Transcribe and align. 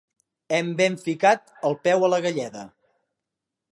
Hem 0.55 0.69
ben 0.79 0.95
ficat 1.03 1.53
el 1.71 1.77
peu 1.89 2.07
a 2.07 2.09
la 2.15 2.21
galleda. 2.27 2.65